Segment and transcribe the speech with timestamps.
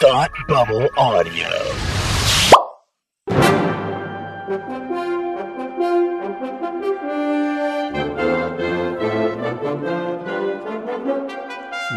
[0.00, 1.48] Thought Bubble Audio.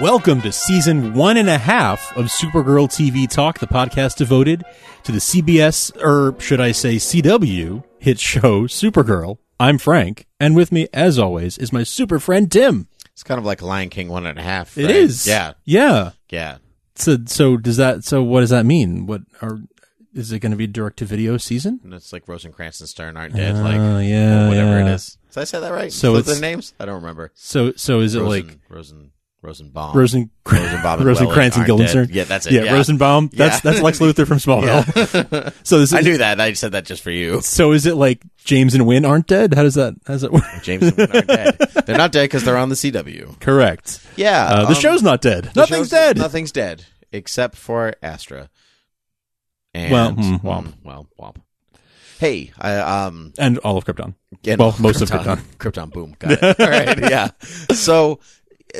[0.02, 4.64] Welcome to season one and a half of Supergirl TV Talk, the podcast devoted
[5.04, 9.38] to the CBS, or er, should I say CW, hit show Supergirl.
[9.60, 12.88] I'm Frank, and with me, as always, is my super friend Tim.
[13.12, 14.78] It's kind of like Lion King one and a half.
[14.78, 14.96] It right?
[14.96, 15.54] is, Yeah.
[15.66, 16.12] yeah.
[16.30, 16.58] Yeah.
[16.96, 18.04] So, so does that?
[18.04, 19.06] So, what does that mean?
[19.06, 19.60] What are?
[20.14, 21.80] Is it going to be direct to video season?
[21.86, 23.56] And it's like Rosencrantz and Stern aren't dead.
[23.56, 24.88] Oh, like yeah, whatever yeah.
[24.92, 25.18] it is.
[25.32, 25.92] Did I say that right?
[25.92, 26.74] So What's it's- their names?
[26.80, 27.32] I don't remember.
[27.34, 29.12] So, so is it Rosen, like Rosen
[29.44, 29.98] Rosenbaum.
[29.98, 32.08] Rosen Rosenbaum and Rosencrantz and Guildenstern?
[32.08, 32.16] dead.
[32.16, 32.54] Yeah, that's it.
[32.54, 32.74] Yeah, Yeah.
[32.74, 33.30] Rosenbaum.
[33.34, 33.72] That's Yeah.
[33.72, 35.54] that's Lex Luthor from Smallville.
[35.66, 36.40] so this is, I knew that.
[36.40, 37.42] I said that just for you.
[37.42, 39.54] So is it like James and Winn aren't dead?
[39.56, 39.96] How does that?
[40.06, 40.44] How does that work?
[40.62, 41.58] James and Winn aren't dead.
[41.86, 43.40] They're not dead because they're on the CW.
[43.40, 44.00] Correct.
[44.16, 44.46] Yeah.
[44.46, 45.52] Uh, the um, show's not dead.
[45.56, 46.18] Nothing's dead.
[46.18, 48.50] Nothing's dead except for Astra.
[49.74, 51.38] And Well, hmm, womp, well, womp.
[52.20, 54.14] Hey, I um And all of Krypton.
[54.44, 55.40] Yeah, Well, most of Krypton.
[55.58, 56.16] Krypton, boom.
[56.20, 56.44] Got it.
[56.60, 57.30] All right, yeah.
[57.74, 58.20] So,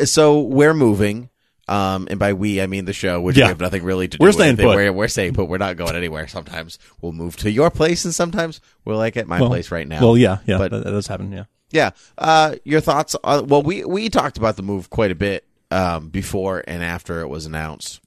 [0.06, 1.30] so we're moving,
[1.68, 3.46] um, and by we I mean the show, which Yeah.
[3.46, 4.22] we have nothing really to do.
[4.22, 4.76] We're with staying put.
[4.76, 5.48] We're, we're staying put.
[5.48, 6.28] We're not going anywhere.
[6.28, 9.88] Sometimes we'll move to your place, and sometimes we're like at my Well, place right
[9.88, 10.02] now.
[10.02, 11.32] Well, yeah, yeah, But- that, that does happen.
[11.32, 11.46] Yeah.
[11.72, 11.92] yeah.
[12.18, 13.16] Uh, your thoughts?
[13.24, 17.22] On, well, we we talked about the move quite a bit um, before and after
[17.22, 18.02] it was announced.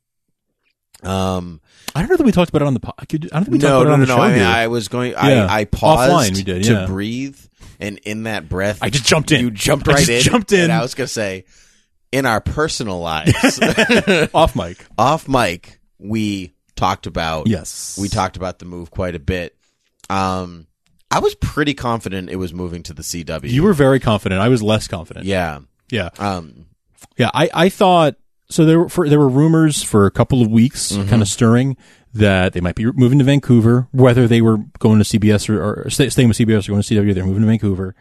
[1.02, 1.60] Um,
[1.94, 2.94] I don't know that we talked about it on the pod.
[2.98, 4.16] I don't think we no, talked about no, it on no, the no.
[4.16, 4.42] show I mean.
[4.42, 5.12] I was going.
[5.12, 5.46] Yeah.
[5.46, 6.86] I, I paused Offline we did, to yeah.
[6.86, 7.38] breathe,
[7.78, 9.41] and in that breath, I just jumped in.
[9.42, 10.32] You jumped I right just in.
[10.32, 10.60] jumped in.
[10.64, 11.44] And I was going to say,
[12.14, 13.58] in our personal lives,
[14.34, 14.84] Off mic.
[14.96, 17.46] off mic, we talked about.
[17.48, 17.98] Yes.
[18.00, 19.56] we talked about the move quite a bit.
[20.08, 20.66] Um,
[21.10, 23.50] I was pretty confident it was moving to the CW.
[23.50, 24.40] You were very confident.
[24.40, 25.26] I was less confident.
[25.26, 25.60] yeah.
[25.90, 26.08] Yeah.
[26.18, 26.66] Um,
[27.16, 27.30] Yeah.
[27.34, 28.16] I, I thought
[28.48, 28.64] so.
[28.64, 31.08] There were for, there were rumors for a couple of weeks, Mm-hmm.
[31.10, 31.76] kind of stirring
[32.14, 33.86] that they might be moving to Vancouver.
[33.92, 36.94] Whether they were going to CBS or, or stay, staying with CBS or going to
[36.94, 37.94] CW, they're moving to Vancouver.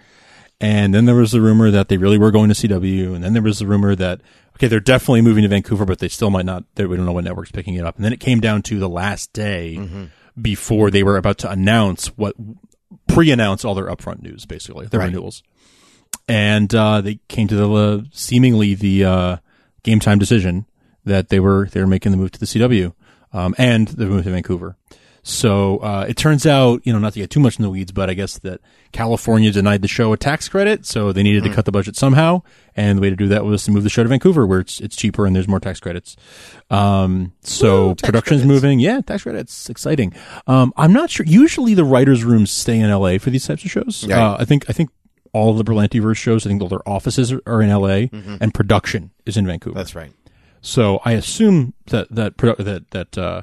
[0.63, 3.13] And then there was the rumor that they really were going to CW.
[3.15, 4.21] And then there was the rumor that,
[4.55, 7.11] okay, they're definitely moving to Vancouver, but they still might not, they, we don't know
[7.11, 7.97] what network's picking it up.
[7.97, 9.77] And then it came down to the last day
[10.41, 12.35] before they were about to announce what,
[13.07, 15.07] pre-announce all their upfront news, basically, their Right.
[15.07, 15.43] renewals.
[16.27, 19.37] And, uh, they came to the, uh, seemingly the, uh,
[19.83, 20.65] game time decision
[21.03, 22.93] that they were, they were making the move to the CW,
[23.33, 24.77] um, and the move to Vancouver.
[25.25, 27.93] So uh, it turns out, you know, not to get too much in the weeds,
[27.93, 28.59] but I guess that
[28.91, 32.41] California denied the show a tax credit, so they needed to cut the budget somehow,
[32.75, 34.81] and the way to do that was to move the show to Vancouver, where it's
[34.81, 36.17] it's cheaper and there's more tax credits.
[36.69, 38.61] Um, so tax production's credits.
[38.63, 40.13] moving, yeah, tax credits, exciting.
[40.45, 41.25] Um, I'm not sure.
[41.25, 44.05] Usually the writers' rooms stay in LA for these types of shows.
[44.07, 44.17] Right.
[44.17, 44.89] Uh, I think I think
[45.31, 48.09] all of the Berlantiverse shows, I think all their offices are- are in LA,
[48.41, 49.75] and production is in Vancouver.
[49.77, 50.11] that's right.
[50.61, 53.41] So I assume that that produ- that that uh,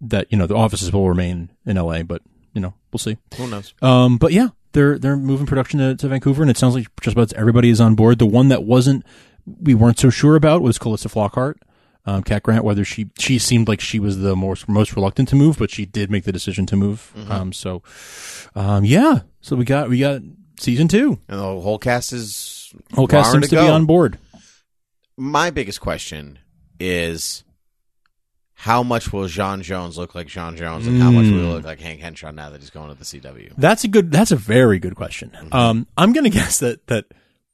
[0.00, 2.22] that you know the offices will remain in LA, but
[2.52, 3.16] you know we'll see.
[3.36, 3.74] Who knows?
[3.82, 7.14] Um, but yeah, they're they're moving production to, to Vancouver, and it sounds like just
[7.14, 8.18] about everybody is on board.
[8.18, 9.04] The one that wasn't,
[9.46, 11.56] we weren't so sure about was Calista Flockhart,
[12.06, 12.64] um, Cat Grant.
[12.64, 15.84] Whether she she seemed like she was the most most reluctant to move, but she
[15.84, 17.12] did make the decision to move.
[17.28, 17.82] Um, so,
[18.54, 20.22] um, yeah, so we got we got
[20.60, 21.18] season two.
[21.28, 23.62] And the whole cast is Whole cast seems to, go.
[23.64, 24.18] be on board.
[25.16, 26.38] my biggest question
[26.78, 27.42] is
[28.60, 31.64] how much will J'onn J'onzz look like J'onn J'onzz and how much will he look
[31.64, 33.52] like Hank Henshaw now that he's going to the CW?
[33.56, 34.10] That's a good.
[34.10, 35.30] That's a very good question.
[35.30, 35.54] Mm-hmm.
[35.54, 37.04] Um, I'm gonna guess that that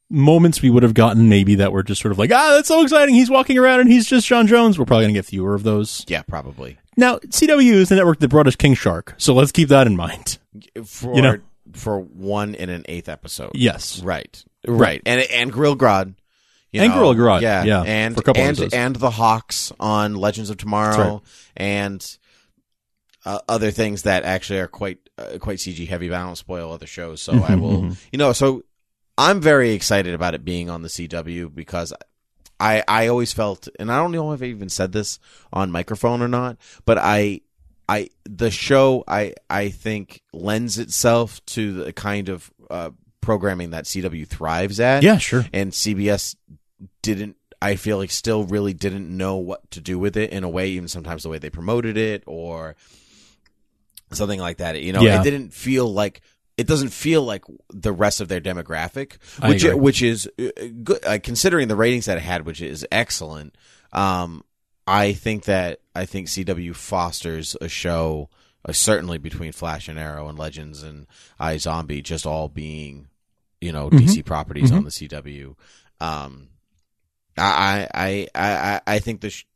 [0.09, 2.83] moments we would have gotten maybe that were just sort of like ah that's so
[2.83, 4.79] exciting he's walking around and he's just J'onn J'onzz.
[4.79, 6.07] We're probably gonna get fewer of those.
[6.09, 6.79] Yeah, probably.
[6.97, 9.97] Now CW is the network that brought us King Shark, so let's keep that in
[9.97, 10.39] mind.
[10.87, 11.37] For You know?
[11.75, 13.53] for one in an eighth episode.
[13.55, 14.01] Yes.
[14.03, 14.43] Right.
[14.67, 15.03] Right.
[15.05, 16.15] And and Grill Grod.
[16.75, 17.63] You And know, Gorilla Grodd, Yeah.
[17.65, 21.21] yeah, And for a couple and, and the Hawks on Legends of Tomorrow right.
[21.57, 22.19] and
[23.25, 26.09] uh, other things that actually are quite uh, quite CG heavy.
[26.09, 27.97] But I don't spoil other shows, so Mm-hmm, I will.
[28.13, 28.65] You know, so
[29.17, 31.93] I'm very excited about it being on the CW because
[32.59, 35.19] I I always felt, and I don't know if I even said this
[35.53, 37.41] on microphone or not, but I
[37.89, 42.91] I the show I I think lends itself to the kind of uh,
[43.21, 45.03] programming that CW thrives at.
[45.03, 45.47] Yeah, sure.
[45.53, 46.35] and CBS
[47.03, 47.37] didn't.
[47.63, 50.69] I feel like still really didn't know what to do with it in a way,
[50.71, 52.77] even sometimes the way they promoted it or
[54.13, 54.81] something like that.
[54.83, 55.21] You know, Yeah.
[55.21, 56.21] it didn't feel like
[56.57, 60.49] it doesn't feel like the rest of their demographic, which which is uh,
[60.83, 63.57] good uh, considering the ratings that it had, which is excellent.
[63.93, 64.45] Um,
[64.87, 68.29] I think that I think CW fosters a show,
[68.69, 71.07] uh, certainly between Flash and Arrow and Legends and
[71.41, 73.09] iZombie, just all being,
[73.61, 74.07] you know, Mm-hmm.
[74.07, 75.57] DC properties on the CW.
[76.01, 76.49] Um,
[77.37, 79.47] I I I I, think the sh-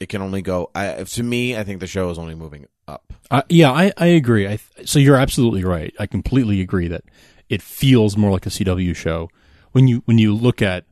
[0.00, 0.70] it can only go.
[0.74, 3.12] I, to me, I think the show is only moving up.
[3.30, 4.46] Uh, yeah, I, I agree.
[4.46, 5.94] I th- so you're absolutely right.
[5.98, 7.04] I completely agree that
[7.48, 9.28] it feels more like a CW show
[9.72, 10.84] when you when you look at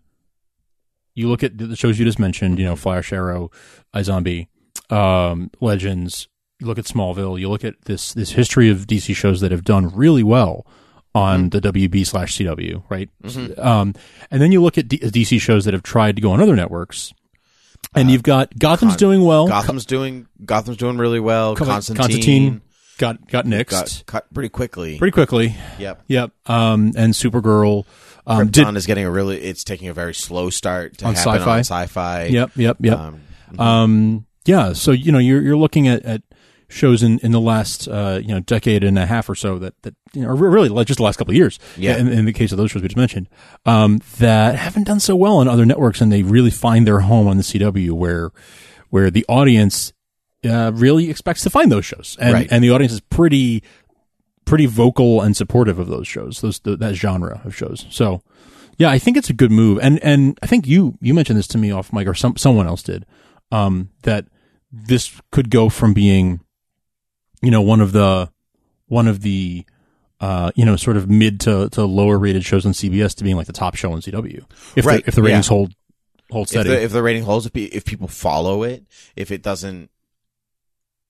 [1.14, 2.58] you look at the shows you just mentioned.
[2.58, 3.50] You know, Flash, Arrow,
[3.94, 4.48] iZombie,
[4.90, 6.28] um, Legends.
[6.60, 7.38] You look at Smallville.
[7.38, 10.66] You look at this this history of DC shows that have done really well
[11.14, 13.08] on the WB slash CW, right?
[13.58, 13.94] Um,
[14.30, 16.56] and then you look at D- DC shows that have tried to go on other
[16.56, 17.12] networks,
[17.94, 19.46] and you've got Gotham's Con- doing well.
[19.46, 21.54] Gotham's doing Gotham's doing really well.
[21.54, 22.60] Co- Constantine, Constantine
[22.98, 24.98] got got nixed got cut pretty quickly.
[24.98, 25.54] pretty quickly.
[25.78, 26.02] yep.
[26.08, 26.32] Yep.
[26.46, 27.84] Um, and Supergirl.
[28.26, 29.40] Um, Krypton did, is getting a really.
[29.40, 31.46] It's taking a very slow start to On happen Syfy?
[31.46, 32.30] on Syfy.
[32.30, 32.50] yep.
[32.56, 32.76] Yep.
[32.80, 32.98] Yep.
[32.98, 33.20] Um,
[33.58, 34.72] Um, yeah.
[34.72, 36.22] So you know you're you're looking at, at
[36.68, 39.74] shows in, in the last uh, you know decade and a half or so that
[39.82, 41.58] that you know or really like just the last couple of years.
[41.76, 41.96] Yeah.
[41.96, 43.28] In, in the case of those shows we just mentioned,
[43.66, 47.26] um, that haven't done so well on other networks, and they really find their home
[47.28, 48.30] on the CW where
[48.90, 49.92] where the audience
[50.44, 52.48] uh, really expects to find those shows, and Right.
[52.50, 53.62] and the audience is pretty
[54.44, 57.86] pretty vocal and supportive of those shows, those th that genre of shows.
[57.90, 58.22] So.
[58.76, 61.46] Yeah, I think it's a good move, and and I think you you mentioned this
[61.48, 63.06] to me off mic, or some someone else did,
[63.52, 64.26] um, that
[64.72, 66.40] this could go from being,
[67.44, 68.30] you know, one of the
[68.86, 69.64] one of the
[70.20, 73.36] uh, you know, sort of mid to, to lower rated shows on CBS to being
[73.36, 74.42] like the top show on CW.
[74.74, 75.54] If Right, the, if the ratings yeah.
[75.54, 75.74] hold
[76.30, 76.70] hold if steady.
[76.70, 78.84] the, if the rating holds, if, if people follow it,
[79.16, 79.90] if it doesn't,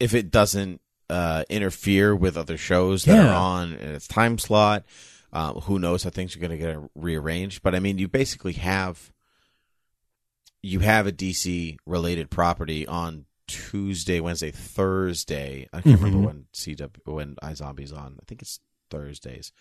[0.01, 3.29] if it doesn't uh, interfere with other shows that Yeah.
[3.31, 4.85] are on in its time slot,
[5.33, 7.63] uh, who knows how things are going to get rearranged?
[7.63, 9.13] But I mean, you basically have
[10.63, 15.69] you have a DC related property on Tuesday, Wednesday, Thursday.
[15.73, 16.05] I can't Mhm.
[16.05, 18.17] remember when CW when iZombie's on.
[18.21, 18.61] I think it's
[18.91, 19.53] Thursdays.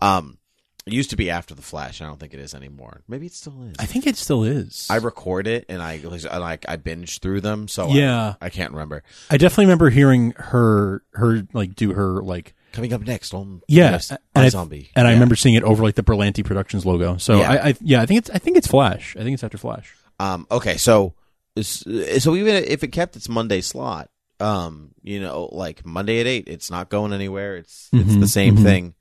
[0.00, 0.38] Um,
[0.86, 2.00] it used to be after the Flash.
[2.00, 3.02] I don't think it is anymore.
[3.08, 3.74] Maybe it still is.
[3.78, 4.86] I think it still is.
[4.88, 6.00] I record it and I
[6.30, 8.34] I like I binge through them, so Yeah.
[8.40, 9.02] I, can't remember.
[9.28, 13.92] I definitely remember hearing her her like do her like Coming up next on Yeah,
[13.92, 17.16] yes, and I- zombie, and I remember seeing it over like the Berlanti Productions logo.
[17.16, 17.50] So Yeah.
[17.50, 19.16] I, I yeah I think it's I think it's Flash.
[19.18, 19.92] I think it's after Flash.
[20.20, 21.14] Um, okay, so
[21.62, 24.10] so even if it kept its Monday slot,
[24.40, 27.56] um, you know, like Monday at eight, it's not going anywhere.
[27.56, 28.62] It's it's Mhm, the same mhm.
[28.62, 28.94] thing.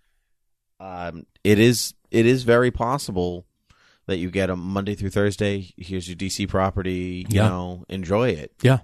[0.79, 3.45] Um, it is it is very possible
[4.07, 5.73] that you get a Monday through Thursday.
[5.77, 7.25] Here's your DC property.
[7.29, 7.47] You Yeah.
[7.49, 8.51] know, enjoy it.
[8.61, 8.79] Yeah.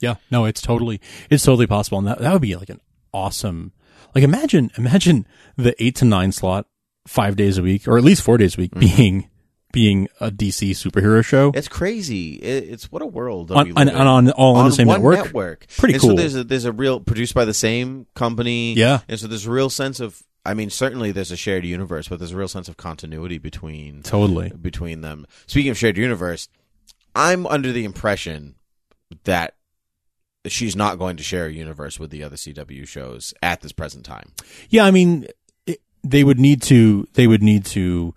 [0.00, 0.16] Yeah.
[0.30, 1.98] No, it's totally it's totally possible.
[1.98, 2.80] And that that would be like an
[3.12, 3.72] awesome
[4.14, 5.26] like imagine imagine
[5.56, 6.66] the eight to nine slot
[7.06, 9.28] five days a week, or at least four days a week being
[9.72, 11.52] being a DC superhero show.
[11.54, 12.34] It's crazy.
[12.34, 14.86] It, it's what a world that On, on, live on, on all on, the same
[14.86, 15.66] one network.
[15.76, 16.10] Pretty and cool.
[16.10, 18.74] So there's a there's a real produced by the same company.
[18.74, 19.00] Yeah.
[19.08, 22.18] And so there's a real sense of I mean, certainly there's a shared universe, but
[22.18, 24.50] there's a real sense of continuity between Totally.
[24.50, 25.26] between them.
[25.46, 26.48] Speaking of shared universe,
[27.14, 28.56] I'm under the impression
[29.24, 29.54] that
[30.46, 34.04] she's not going to share a universe with the other CW shows at this present
[34.04, 34.32] time.
[34.68, 35.28] Yeah, I mean,
[35.66, 38.14] it, they would need to they would need to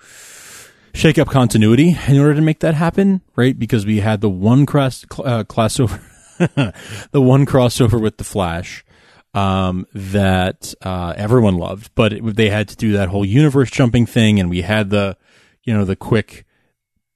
[0.95, 3.57] shake up continuity in order to make that happen, right?
[3.57, 6.01] Because we had the one cross uh, crossover,
[7.11, 8.83] the one crossover with the Flash
[9.33, 14.05] um, that uh, everyone loved, but it, they had to do that whole universe jumping
[14.05, 15.17] thing, and we had the
[15.63, 16.45] you know the quick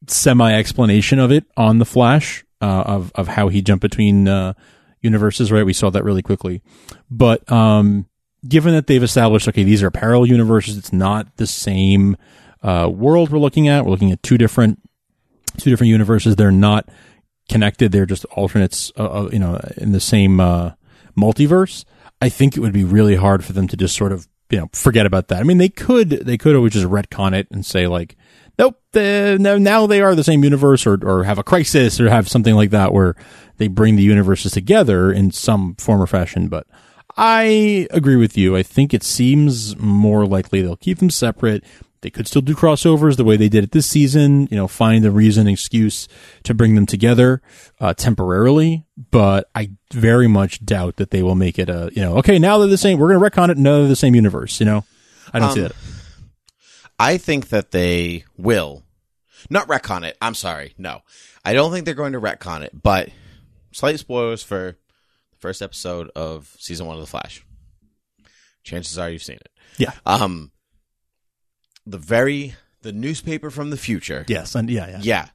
[0.08, 4.54] semi explanation of it on the Flash uh, of of how he jumped between uh,
[5.02, 5.52] universes.
[5.52, 6.62] Right, we saw that really quickly,
[7.09, 8.06] but um,
[8.45, 12.18] given that they've established, okay, these are parallel universes, it's not the same
[12.61, 13.85] uh, world we're looking at.
[13.85, 14.80] We're looking at two different
[15.57, 16.35] two different universes.
[16.35, 16.89] They're not
[17.49, 17.92] connected.
[17.92, 20.71] They're just alternates, uh, uh, you know, in the same uh,
[21.18, 21.85] multiverse.
[22.21, 24.69] I think it would be really hard for them to just sort of you know
[24.73, 25.39] forget about that.
[25.39, 28.16] I mean, they could they could always just retcon it and say like,
[28.57, 32.56] nope, now they are the same universe, or or have a crisis, or have something
[32.56, 33.16] like that where
[33.57, 36.47] they bring the universes together in some form or fashion.
[36.47, 36.68] But
[37.16, 38.56] I agree with you.
[38.56, 41.63] I think it seems more likely they'll keep them separate.
[42.02, 45.04] They could still do crossovers the way they did it this season, you know, find
[45.06, 46.08] a reason, excuse
[46.44, 47.42] to bring them together
[47.82, 48.86] uh, temporarily.
[49.12, 52.58] But I very much doubt that they will make it a, you know, okay, now
[52.58, 53.00] they're the same.
[53.00, 53.58] We're going to retcon it.
[53.58, 54.60] No, they're the same universe.
[54.62, 54.86] You know,
[55.34, 55.76] I don't see Um, that.
[56.98, 58.84] I think that they will
[59.50, 60.18] not retcon it.
[60.22, 60.74] I'm sorry.
[60.78, 61.02] No,
[61.44, 62.72] I don't think they're going to retcon it.
[62.82, 63.10] But
[63.72, 64.78] slight spoilers for
[65.32, 67.46] the first episode of season one of The Flash.
[68.64, 69.50] Chances are you've seen it.
[69.78, 69.92] Yeah.
[70.06, 70.52] Um,
[71.90, 74.26] the very the newspaper from the future.
[74.28, 74.56] Yes.
[74.56, 75.00] And yeah, yeah.
[75.02, 75.28] Yeah.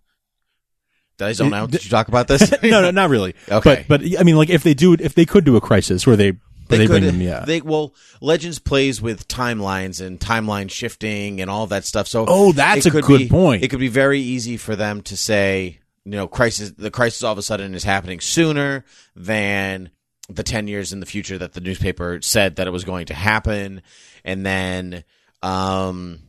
[1.18, 1.70] Did I zone out?
[1.70, 2.50] Did you talk about this?
[2.62, 3.34] no, no, not really.
[3.50, 3.84] Okay.
[3.88, 6.16] But, but I mean, like if they do if they could do a crisis where
[6.16, 6.32] they,
[6.68, 7.44] they, bring could- them, yeah.
[7.44, 12.08] They well, Legends plays with timelines and timeline shifting and all that stuff.
[12.08, 13.62] So Oh, that's a good be- point.
[13.62, 17.32] It could be very easy for them to say, you know, crisis, the crisis all
[17.32, 18.84] of a sudden is happening sooner
[19.14, 19.90] than
[20.28, 23.14] the 10 years in the future that the newspaper said that it was going to
[23.14, 23.82] happen.
[24.25, 25.04] And then,
[25.42, 26.20] um,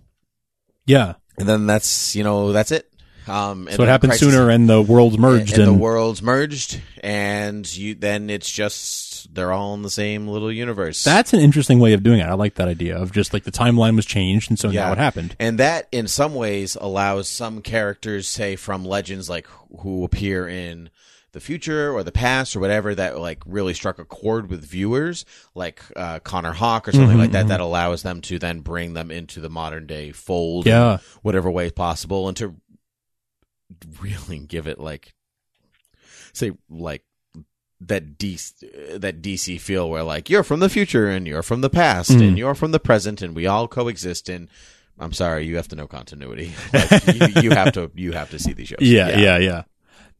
[0.85, 1.13] Yeah.
[1.37, 2.89] and then that's, you know, that's it.
[3.27, 6.21] Um, and So it happened crisis- sooner, and the worlds merged, and, and, the worlds
[6.21, 11.03] merged, and you then it's just they're all in the same little universe.
[11.03, 12.25] that's an interesting way of doing it.
[12.25, 14.99] I like that idea of just like the timeline was changed, and so now it
[14.99, 15.35] happened.
[15.39, 19.47] and that in some ways allows some characters, say from legends, like
[19.79, 20.91] who appear in
[21.35, 25.25] the future or the past or whatever, that like really struck a chord with viewers,
[25.53, 27.49] like uh, Connor Hawk or something Mm-hmm, like that.
[27.49, 30.97] That allows them to then bring them into the modern day fold, Yeah.
[31.21, 32.55] whatever way possible, and to
[34.01, 35.13] really give it like
[36.33, 37.03] say like
[37.81, 41.69] that DC that DC feel where like you're from the future and you're from the
[41.69, 42.27] past Mm.
[42.29, 44.47] and you're from the present and we all coexist and
[44.97, 48.39] I'm sorry you have to know continuity like, you, you have to you have to
[48.39, 49.63] see these shows Yeah, yeah, yeah.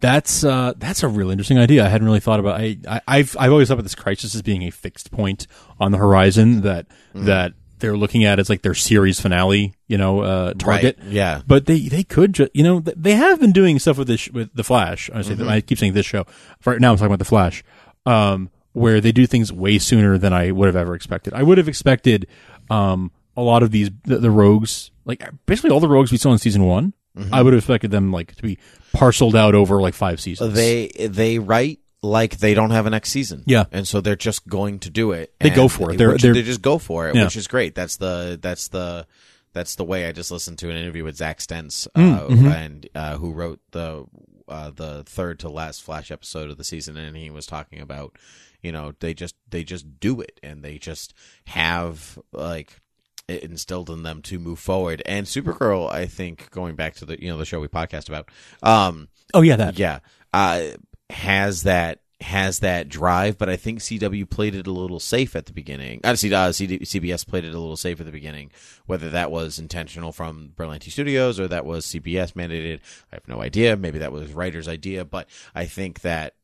[0.06, 1.86] That's uh, that's a really interesting idea.
[1.86, 2.60] I hadn't really thought about.
[2.60, 5.48] I, I I've I've always thought about this crisis as being a fixed point
[5.80, 7.26] on the horizon that Mm-hmm.
[7.26, 9.74] that they're looking at as like their series finale.
[9.88, 10.98] You know, uh, target.
[11.02, 11.12] Right.
[11.12, 14.22] yeah But they they could just you know they have been doing stuff with this
[14.22, 15.10] sh- with the Flash.
[15.14, 15.50] I say Mm-hmm.
[15.50, 16.26] I keep saying this show.
[16.66, 17.64] Right now I'm talking about the Flash,
[18.06, 21.34] um, where they do things way sooner than I would have ever expected.
[21.34, 22.28] I would have expected
[22.70, 26.32] um, a lot of these the, the rogues, like basically all the rogues we saw
[26.32, 26.94] in season one.
[27.16, 27.34] Mm-hmm.
[27.34, 28.58] I would have expected them like to be
[28.94, 30.54] parceled out over like five seasons.
[30.54, 33.66] they they write like they don't have a next season Yeah.
[33.72, 35.98] and so they're just going to do it They go for it.
[35.98, 37.24] They're- they're- they just go for it Yeah.
[37.24, 39.08] which is great that's the that's the
[39.54, 42.48] that's the way I just listened to an interview with Zack Stentz, uh, Mm, mm-hmm.
[42.48, 44.04] and uh, who wrote the
[44.50, 48.18] uh, the third to last Flash episode of the season, and he was talking about,
[48.62, 51.14] you know, they just they just do it, and they just
[51.48, 52.82] have like
[53.28, 55.02] it instilled in them to move forward.
[55.06, 58.30] And Supergirl, I think, going back to the you know the show we podcast about,
[58.64, 60.00] um, oh yeah, that yeah,
[60.34, 60.64] uh,
[61.10, 65.48] has that has that drive, but I think CW played it a little safe at
[65.48, 66.00] the beginning.
[66.04, 68.52] Uh, C- uh, CD, CBS played it a little safe at the beginning.
[68.86, 72.80] Whether that was intentional from Berlanti Studios or that was CBS mandated,
[73.12, 73.76] I have no idea.
[73.76, 76.36] Maybe that was writer's idea, but I think that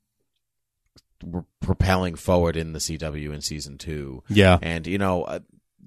[1.23, 4.23] we're propelling forward in the CW in season two.
[4.27, 4.57] yeah.
[4.61, 5.39] And you know, uh,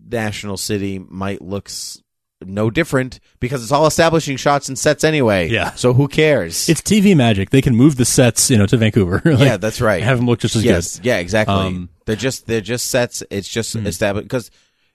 [0.08, 2.00] National City might look s-
[2.44, 5.48] no different because it's all establishing shots and sets anyway.
[5.48, 5.72] Yeah.
[5.74, 6.68] So who cares?
[6.68, 7.50] It's TV magic.
[7.50, 9.22] They can move the sets, you know, to Vancouver.
[9.24, 10.02] Like, yeah, that's right.
[10.02, 11.06] Have them look just as yes, good.
[11.06, 11.54] yeah, exactly.
[11.54, 13.22] Um, they're just they're just sets.
[13.30, 13.86] It's just Hmm.
[13.86, 14.50] established because,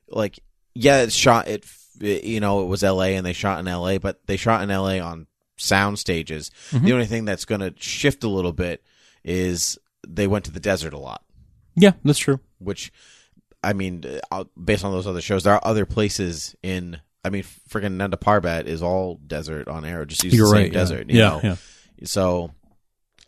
[0.10, 0.40] like,
[0.76, 1.48] yeah, it's shot.
[1.48, 1.66] It,
[2.02, 3.16] it you know it was L.A.
[3.16, 3.98] and they shot in L.A.
[3.98, 5.00] But they shot in L.A.
[5.00, 5.26] on
[5.58, 6.52] sound stages.
[6.72, 6.86] Mm-hmm.
[6.86, 8.84] The only thing that's going to shift a little bit
[9.24, 11.24] is they went to the desert a lot,
[11.76, 12.40] Yeah, that's true.
[12.60, 12.92] which.
[13.64, 17.00] I mean, uh, based on those other shows, there are other places in.
[17.24, 20.06] I mean, freaking Nanda Parbat is all desert on Arrow.
[20.06, 20.72] Just use You're the same right.
[20.72, 20.80] yeah.
[20.80, 21.10] desert.
[21.10, 21.40] You yeah, know?
[21.44, 21.56] yeah.
[22.06, 22.52] So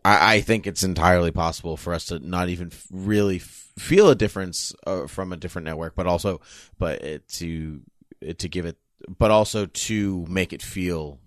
[0.03, 4.73] I, I think it's entirely possible for us to not even really feel a difference
[4.87, 6.41] uh, from a different network, but also,
[6.77, 7.81] but it, to
[8.21, 8.77] it, to give it,
[9.17, 11.19] but also to make it feel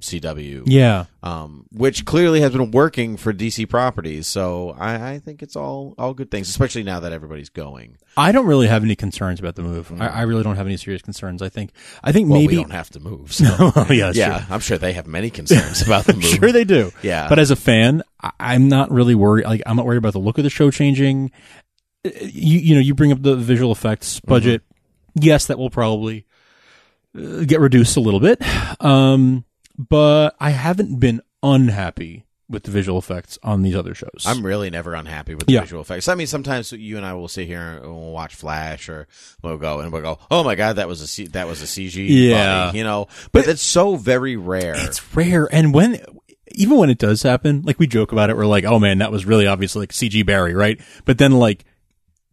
[0.00, 1.04] CW, Yeah.
[1.22, 4.26] um, which clearly has been working for DC properties.
[4.26, 7.96] So I, I think it's all all good things, especially now that everybody's going.
[8.16, 9.92] I don't really have any concerns about the move.
[10.00, 11.42] I, I really don't have any serious concerns.
[11.42, 11.70] I think.
[12.02, 12.30] I think Mm.
[12.30, 12.56] Well, maybe.
[12.56, 13.32] we don't have to move.
[13.32, 13.44] So.
[13.90, 16.22] yeah, that's yeah, I'm sure they have many concerns about the true.
[16.22, 16.30] move.
[16.30, 16.90] Sure, they do.
[17.02, 17.28] Yeah.
[17.28, 19.44] But as a fan, I, I'm not really worried.
[19.46, 21.30] Like, I'm not worried about the look of the show changing.
[22.04, 24.62] You, you know, you bring up the visual effects budget.
[25.14, 26.24] Yes, that will probably
[27.18, 28.40] uh, get reduced a little bit.
[28.82, 29.44] Um,
[29.88, 34.24] but I haven't been unhappy with the visual effects on these other shows.
[34.26, 35.60] I'm really never unhappy with the Yeah.
[35.60, 36.08] visual effects.
[36.08, 39.06] I mean, sometimes you and I will sit here and we'll watch Flash, or
[39.40, 41.66] we'll go and we'll go, "Oh my god, that was a C- that was a
[41.66, 42.66] CG." Yeah.
[42.66, 43.06] body," you know.
[43.30, 44.74] But it's so very rare.
[44.76, 46.00] it's rare and when
[46.56, 49.12] even when it does happen like we joke about it we're like oh man that
[49.12, 51.64] was really obviously like cg barry right but then like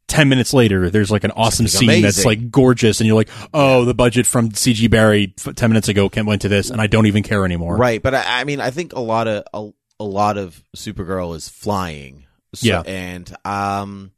[0.08, 3.84] 10 minutes later there's like an awesome scene that's like gorgeous and you're like oh
[3.84, 7.24] the budget from cg barry 10 minutes ago went to this and i don't even
[7.24, 10.38] care anymore right, but I, I mean, I think a lot of a, a lot
[10.38, 12.26] of Supergirl is flying.
[12.54, 12.82] So, Yeah.
[12.86, 14.12] and um,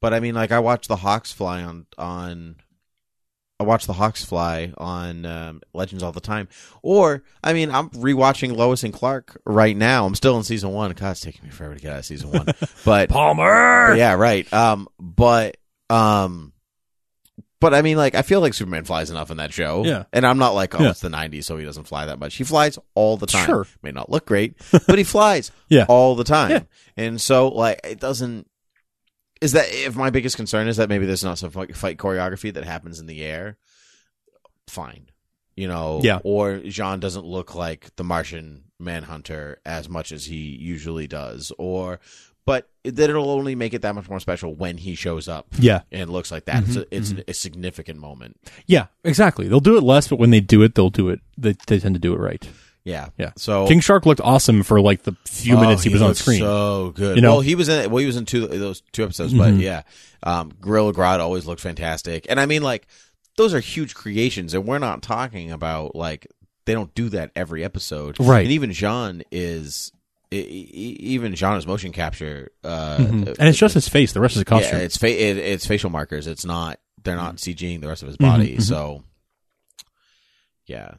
[0.00, 2.56] but I mean, like I watch the Hawks fly on on.
[3.60, 6.46] I watch the Hawks fly on um, Legends all the time.
[6.80, 10.06] Or, I mean, I'm rewatching Lois and Clark right now.
[10.06, 10.92] I'm still in season one.
[10.92, 12.46] God, it's taking me forever to get out of season one.
[12.84, 14.50] But palmer yeah, right.
[14.52, 15.56] Um, but
[15.90, 16.52] um,
[17.60, 19.84] but I mean, like, I feel like Superman flies enough in that show.
[19.84, 20.04] Yeah.
[20.12, 20.90] and I'm not like, oh, Yeah.
[20.90, 22.36] it's the '90s, so he doesn't fly that much.
[22.36, 23.46] He flies all the time.
[23.46, 23.66] Sure.
[23.82, 24.54] may not look great,
[24.86, 25.86] but he flies Yeah.
[25.88, 26.50] all the time.
[26.50, 26.60] Yeah.
[26.96, 28.48] and so like, it doesn't.
[29.40, 32.52] Is that if my biggest concern is that maybe there's not some fight fight choreography
[32.54, 33.56] that happens in the air?
[34.66, 35.10] Fine.
[35.56, 36.20] you know, Yeah.
[36.22, 41.98] or J'onn doesn't look like the Martian Manhunter as much as he usually does, or
[42.46, 45.80] but then it'll only make it that much more special when he shows up Yeah.
[45.90, 46.62] and looks like that.
[46.62, 46.80] It's, Mm-hmm.
[46.80, 48.38] a, it's a significant moment.
[48.66, 49.48] Yeah, exactly.
[49.48, 51.20] They'll do it less, but when they do it, they'll do it.
[51.36, 52.48] They, they tend to do it right.
[52.88, 53.32] Yeah, Yeah.
[53.36, 56.38] So King Shark looked awesome for like the few Oh, minutes he, was on screen.
[56.40, 57.16] So good.
[57.16, 57.32] You know?
[57.34, 57.90] well, he was in.
[57.90, 59.60] Well, he was in two those two episodes, but Mhm.
[59.60, 59.82] yeah,
[60.22, 62.86] um, Gorilla Grodd always looked fantastic, and I mean, like
[63.36, 66.26] those are huge creations, and we're not talking about like
[66.64, 68.42] they don't do that every episode, Right.
[68.44, 69.92] And even J'onn is.
[70.30, 73.36] Even J'onn is motion capture, uh, Mhm.
[73.38, 74.12] and it's just his face.
[74.12, 74.76] The rest is a costume.
[74.78, 76.26] yeah, it's fa- it, it's facial markers.
[76.26, 76.78] It's not.
[77.02, 78.56] They're not CGing the rest of his body.
[78.56, 78.62] mhm.
[78.62, 79.04] So,
[80.66, 80.94] yeah,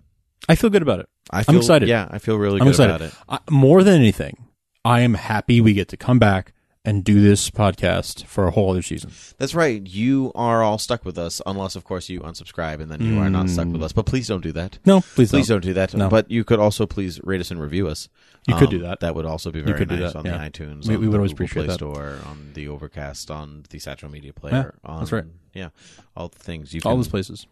[0.48, 1.10] I feel good about it.
[1.32, 1.88] I feel, excited.
[1.90, 2.96] Yeah, I feel really I'm good excited.
[2.96, 3.14] about it.
[3.28, 4.48] I, more than anything,
[4.84, 6.54] I am happy we get to come back
[6.86, 9.12] and do this podcast for a whole other season.
[9.38, 9.86] That's right.
[9.86, 13.30] You are all stuck with us, unless, of course, you unsubscribe, and then you are
[13.30, 13.92] not stuck with us.
[13.92, 14.80] But please don't do that.
[14.86, 15.62] No, please, Please don't.
[15.62, 15.94] do that.
[15.94, 16.10] No.
[16.10, 18.08] But you could also please rate us and review us.
[18.48, 19.02] You could Um, do that.
[19.02, 20.38] That would also be very could do nice that, on yeah.
[20.38, 20.88] the iTunes.
[20.88, 21.74] We- on we would the always Google appreciate Play that.
[21.74, 24.74] Store, on the Overcast, on the Satchel Media Player.
[24.84, 25.26] on, that's right.
[25.54, 25.70] Yeah,
[26.16, 27.00] all the things you All can.
[27.00, 27.46] those places.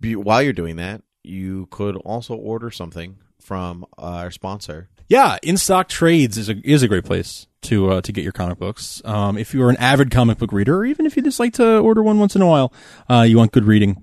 [0.00, 4.88] be- while you're doing that, you could also order something from our sponsor.
[5.08, 9.00] Yeah, InStockTrades is a is a great place to uh, to get your comic books.
[9.04, 11.54] Um, if you are an avid comic book reader, or even if you just like
[11.54, 12.72] to order one once in a while,
[13.08, 14.02] uh, you want good reading.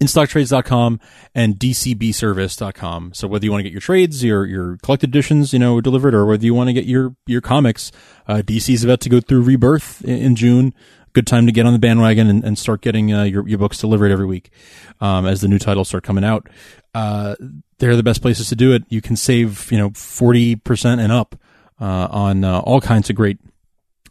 [0.00, 1.00] InStockTrades.com
[1.34, 3.14] and DCBService.com.
[3.14, 6.14] So whether you want to get your trades, your your collected editions, you know, delivered,
[6.14, 7.90] or whether you want to get your your comics,
[8.28, 10.74] uh, DC is about to go through rebirth in, in June.
[11.12, 13.78] Good time to get on the bandwagon and, and start getting uh, your your books
[13.78, 14.50] delivered every week
[15.00, 16.48] um, as the new titles start coming out.
[16.94, 17.34] Uh,
[17.78, 18.84] they're the best places to do it.
[18.88, 21.36] You can save you know forty percent and up
[21.80, 23.38] uh, on uh, all kinds of great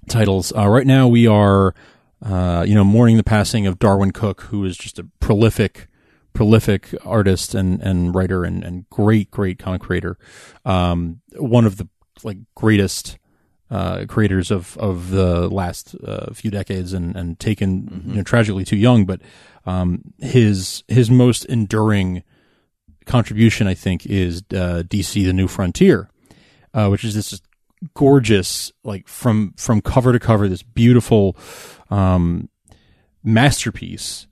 [0.07, 0.53] titles.
[0.55, 1.75] Uh, right now, we are,
[2.23, 5.87] uh, you know, mourning the passing of Darwyn Cooke, who is just a prolific,
[6.33, 10.17] prolific artist and, and writer and, and great, great comic creator.
[10.65, 11.87] Um, one of the
[12.23, 13.17] like greatest,
[13.69, 18.63] uh, creators of, of the last, uh, few decades and, and taken, you know, tragically
[18.63, 19.21] too young, but,
[19.65, 22.23] um, his, his most enduring
[23.05, 26.09] contribution, I think, is, uh, DC, the new frontier,
[26.73, 27.41] uh, which is this
[27.93, 31.37] gorgeous, like from from cover to cover, this beautiful
[31.89, 32.49] um,
[33.23, 34.27] masterpiece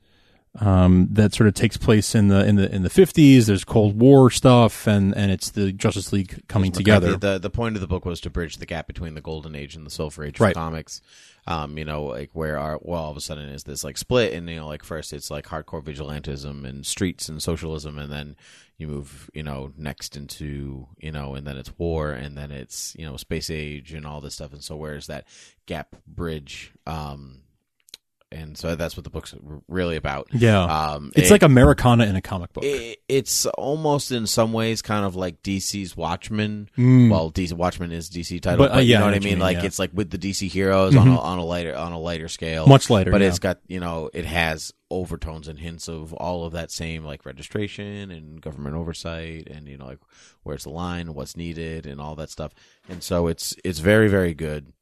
[0.59, 3.47] um, that sort of takes place in the in the in the fifties.
[3.47, 7.17] There's Cold War stuff, and and it's the Justice League coming together.
[7.17, 9.75] The, the point of the book was to bridge the gap between the golden age
[9.75, 10.49] and the silver age Right.
[10.49, 11.01] of comics.
[11.47, 14.33] Um, you know, like where our well, all of a sudden is this like split,
[14.33, 18.35] and you know, like first it's like hardcore vigilantism and streets and socialism, and then
[18.77, 22.95] you move, you know, next into you know, and then it's war, and then it's
[22.97, 25.27] you know, space age and all this stuff, and so where's that
[25.67, 26.71] gap bridge?
[26.87, 27.41] Um,
[28.35, 29.33] and so that's what the book's
[29.67, 30.27] really about.
[30.33, 32.63] yeah, Um, it's it- like Americana in a comic book.
[32.63, 36.69] it, it's almost in some ways kind of like DC's Watchmen.
[36.77, 37.09] Mm.
[37.09, 39.15] Well, DC Watchmen is DC title, But, but, uh, you yeah, know what I know
[39.17, 39.33] what you mean.
[39.37, 39.59] mean, Like yeah.
[39.59, 39.65] Mm-hmm.
[39.67, 42.67] it's like with the DC heroes on a, on a lighter on a lighter scale,
[42.67, 43.27] Much lighter, But yeah.
[43.27, 47.25] it's got you know it has overtones and hints of all of that same like
[47.25, 49.99] registration and government oversight and you know like
[50.43, 52.53] where's the line, what's needed, and all that stuff.
[52.89, 54.73] And so it's it's very very good.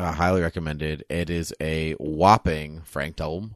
[0.00, 1.04] Uh, highly recommended.
[1.10, 3.54] It is a whopping Frank Delm.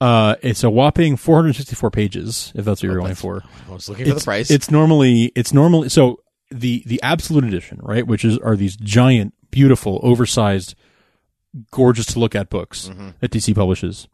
[0.00, 3.42] Uh, it's a whopping 464 pages, if that's what you're going for.
[3.68, 4.50] I was looking for the it's, price.
[4.50, 8.06] It's normally it's normally so the the absolute edition, right?
[8.06, 10.74] Which is are these giant, beautiful, oversized,
[11.70, 13.08] gorgeous to look at books Mm-hmm.
[13.20, 14.06] that DC publishes.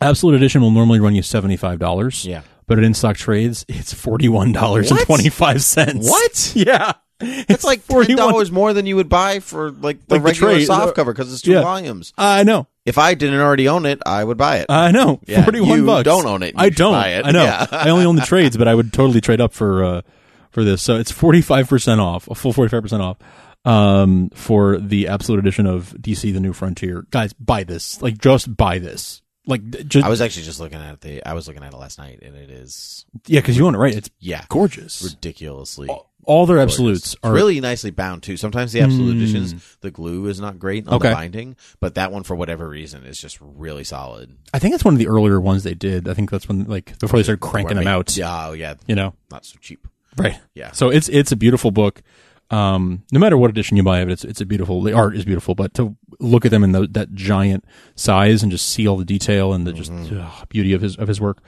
[0.00, 2.24] Absolute edition will normally run you seventy five dollars.
[2.24, 2.42] Yeah.
[2.66, 6.08] but at InStockTrades, it's forty one dollars and twenty five cents.
[6.08, 6.52] What?
[6.56, 10.52] Yeah, It's like ten dollars more than you would buy for like the Like regular
[10.54, 11.62] trade, soft cover because it's two yeah.
[11.62, 12.12] volumes.
[12.18, 12.66] I know.
[12.84, 14.66] If I didn't already own it, I would buy it.
[14.68, 15.20] I know.
[15.26, 16.04] Yeah, Forty one you bucks.
[16.04, 16.92] don't own it, I don't.
[16.92, 17.24] buy it.
[17.24, 17.44] I know.
[17.44, 17.66] Yeah.
[17.70, 20.02] I only own the trades, but I would totally trade up for uh,
[20.50, 20.82] for this.
[20.82, 23.18] So it's forty five percent off, a full forty five percent off
[23.64, 27.06] um, for the absolute edition of DC: The New Frontier.
[27.10, 28.00] Guys, buy this.
[28.02, 29.22] Like, just buy this.
[29.46, 31.24] Like, just I was actually just looking at the.
[31.26, 33.78] I was looking at it last night, and it is yeah, because you own it,
[33.78, 33.94] right?
[33.94, 35.02] It's yeah, gorgeous.
[35.02, 35.88] ridiculously.
[36.24, 38.36] All their absolutes are really nicely bound too.
[38.36, 39.22] Sometimes the absolute Mm.
[39.22, 41.08] editions, the glue is not great on Okay.
[41.08, 44.36] the binding, but that one for whatever reason is just really solid.
[44.54, 46.08] I think that's one of the earlier ones they did.
[46.08, 48.16] I think that's when like before they started cranking them out.
[48.16, 49.86] Yeah, oh yeah, You know, not so cheap.
[50.16, 50.38] right?
[50.54, 50.70] Yeah.
[50.72, 52.02] So it's it's a beautiful book.
[52.50, 54.82] Um, no matter what edition you buy of it, it's it's a beautiful.
[54.82, 57.64] The art is beautiful, but to look at them in the, that giant
[57.96, 61.08] size and just see all the detail and the just ugh, beauty of his of
[61.08, 61.38] his work.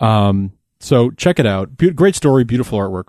[0.00, 1.76] Um, so check it out.
[1.76, 3.08] Be- great story, beautiful artwork.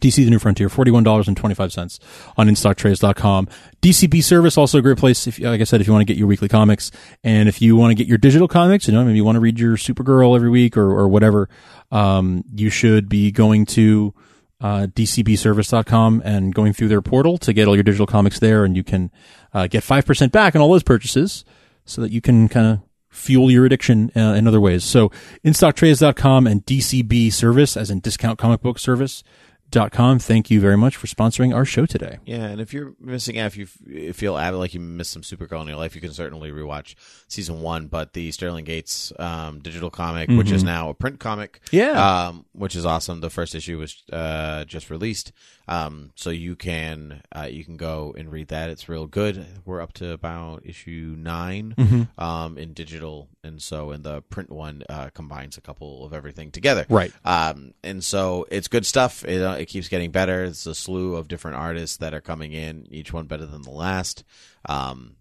[0.00, 1.98] DC The New Frontier, $41.25
[2.36, 3.48] on InStockTrades.com.
[3.82, 6.18] DCB Service, also a great place, if, like I said, if you want to get
[6.18, 6.90] your weekly comics.
[7.22, 9.40] And if you want to get your digital comics, you know, maybe you want to
[9.40, 11.48] read your Supergirl every week or, or whatever,
[11.90, 14.14] um, you should be going to
[14.60, 18.64] uh, dcbservice.com and going through their portal to get all your digital comics there.
[18.64, 19.10] And you can
[19.52, 21.44] uh, get 5% back on all those purchases
[21.84, 22.80] so that you can kind of
[23.14, 24.84] fuel your addiction uh, in other ways.
[24.84, 25.10] So
[25.44, 29.22] instocktrades.com and DCB service as in discount comic book service
[29.70, 30.18] dot com.
[30.18, 32.18] Thank you very much for sponsoring our show today.
[32.26, 33.66] Yeah, and if you're missing out, if you
[34.12, 36.94] feel like you missed some Supergirl in your life, you can certainly rewatch
[37.28, 37.88] season one.
[37.88, 42.26] But the Sterling Gates um, digital comic, which is now a print comic, Yeah.
[42.28, 43.20] um, which is awesome.
[43.20, 45.32] The first issue was uh, just released,
[45.66, 48.70] um, so you can uh, you can go and read that.
[48.70, 49.44] It's real good.
[49.64, 54.84] We're up to about issue 9 um, in digital, and so in the print one
[54.88, 56.86] uh, combines a couple of everything together.
[56.88, 57.12] Right.
[57.24, 59.24] Um, and so it's good stuff.
[59.24, 60.44] It, uh, it keeps getting better.
[60.44, 63.70] It's a slew of different artists that are coming in, each one better than the
[63.70, 64.22] last.
[64.66, 65.16] Um,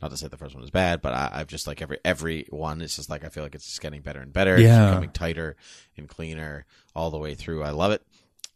[0.00, 2.46] not to say the first one is bad, but I, I've just like every every
[2.50, 2.80] one.
[2.80, 4.58] It's just like I feel like it's just getting better and better.
[4.58, 4.82] Yeah.
[4.82, 5.56] It's becoming tighter
[5.96, 7.64] and cleaner all the way through.
[7.64, 8.02] I love it.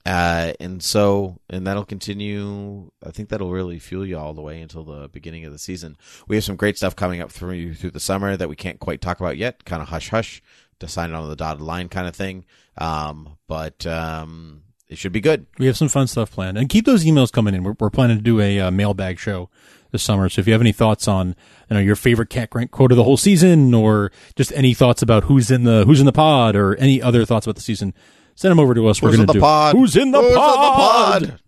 [0.06, 2.90] Uh, and so, and that'll continue.
[3.04, 5.96] I think that'll really fuel you all the way until the beginning of the season.
[6.28, 8.78] We have some great stuff coming up through you through the summer that we can't
[8.78, 9.64] quite talk about yet.
[9.64, 10.40] Kind of hush hush
[10.78, 12.44] to sign it on the dotted line kind of thing.
[12.78, 15.46] Um, but um, it should be good.
[15.58, 17.64] We have some fun stuff planned, and keep those emails coming in.
[17.64, 19.48] We're, we're planning to do a uh, mailbag show
[19.90, 20.28] this summer.
[20.28, 21.28] So if you have any thoughts on
[21.68, 25.02] you know your favorite Cat Grant quote of the whole season, or just any thoughts
[25.02, 27.94] about who's in the who's in the pod, or any other thoughts about the season,
[28.34, 28.98] send them over to us.
[28.98, 29.74] Who's we're going to the do pod?
[29.76, 31.22] Who's in the Who's in the pod?
[31.22, 31.38] pod?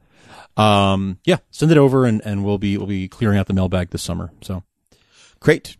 [0.57, 3.91] Um, yeah, send it over, and, and we'll be we'll be clearing out the mailbag
[3.91, 4.31] this summer.
[4.43, 4.63] So
[5.41, 5.77] Crate.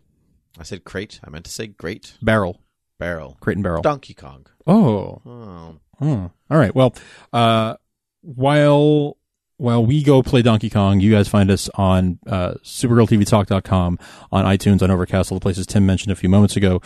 [0.59, 1.19] I said crate.
[1.23, 2.61] I meant to say great barrel,
[2.97, 3.37] barrel.
[3.41, 3.81] crate and barrel.
[3.81, 4.45] Donkey Kong.
[4.67, 5.75] Oh, Oh.
[5.99, 6.25] Hmm.
[6.49, 6.73] All right.
[6.75, 6.93] Well,
[7.33, 7.75] uh,
[8.21, 9.17] while
[9.57, 13.99] while we go play Donkey Kong, you guys find us on uh, SupergirlTVTalk.com,
[14.31, 16.81] on iTunes, on Overcast, all the places Tim mentioned a few moments ago.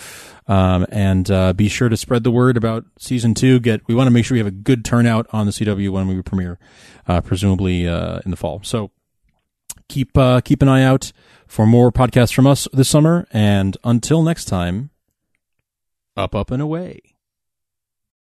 [0.47, 3.59] Um, and uh, be sure to spread the word about season two.
[3.59, 6.07] Get we want to make sure we have a good turnout on the CW when
[6.07, 6.59] we premiere,
[7.07, 8.61] uh, presumably uh, in the fall.
[8.63, 8.91] So
[9.87, 11.11] keep uh, keep an eye out
[11.47, 13.27] for more podcasts from us this summer.
[13.31, 14.91] And until next time,
[16.15, 17.01] up, up, and away.